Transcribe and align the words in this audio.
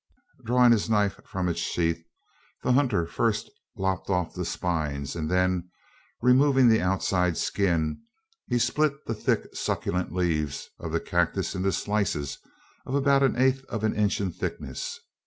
Drawing 0.43 0.71
his 0.71 0.89
knife 0.89 1.19
from 1.27 1.47
its 1.47 1.59
sheath, 1.59 2.03
the 2.63 2.71
hunter 2.73 3.05
first 3.05 3.51
lopped 3.77 4.09
off 4.09 4.33
the 4.33 4.45
spines; 4.45 5.15
and 5.15 5.29
then, 5.29 5.69
removing 6.23 6.67
the 6.67 6.81
outside 6.81 7.37
skin, 7.37 8.01
he 8.47 8.57
split 8.57 9.05
the 9.05 9.13
thick 9.13 9.47
succulent 9.55 10.11
leaves 10.11 10.71
of 10.79 10.91
the 10.91 10.99
cactus 10.99 11.53
into 11.53 11.71
slices 11.71 12.39
of 12.87 12.95
about 12.95 13.21
an 13.21 13.35
eighth 13.35 13.63
of 13.65 13.83
an 13.83 13.93
inch 13.95 14.19
in 14.19 14.31
thickness. 14.31 14.99